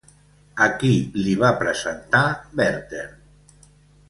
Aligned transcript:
A 0.67 0.69
qui 0.83 0.93
li 1.27 1.35
va 1.43 1.51
presentar 1.59 2.23
Werther? 2.63 3.05